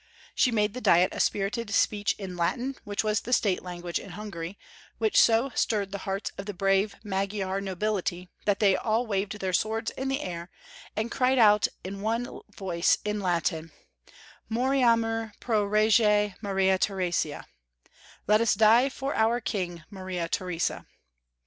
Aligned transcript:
She 0.33 0.49
made 0.51 0.73
the 0.73 0.81
diet 0.81 1.13
a 1.13 1.19
spirited 1.19 1.69
speech 1.69 2.15
in 2.17 2.35
Latin, 2.35 2.73
which 2.85 3.03
was 3.03 3.21
the 3.21 3.31
state 3.31 3.61
language 3.61 3.99
in 3.99 4.13
Hungary, 4.17 4.57
which 4.97 5.21
so 5.21 5.51
stirred 5.53 5.91
the 5.91 5.99
hearts 6.09 6.31
of 6.39 6.47
the 6.47 6.55
brave 6.55 6.95
Magyar 7.03 7.61
nobility, 7.61 8.27
that 8.45 8.59
they 8.59 8.75
all 8.75 9.05
waved 9.05 9.37
their 9.39 9.53
swords 9.53 9.91
in 9.91 10.07
the 10.07 10.21
air, 10.21 10.49
and 10.95 11.11
cried 11.11 11.37
out 11.37 11.67
in 11.83 12.01
one 12.01 12.39
voice 12.49 12.97
in 13.05 13.19
Latin 13.19 13.71
—^' 14.09 14.11
Mbriamur 14.57 15.33
pro 15.39 15.63
reffCy 15.63 16.33
Maria 16.41 16.79
Theresia" 16.79 17.45
(Let 18.27 18.41
us 18.41 18.55
die 18.55 18.89
for 18.89 19.13
our 19.13 19.39
King, 19.39 19.83
Maria 19.91 20.27
Theresa). 20.27 20.87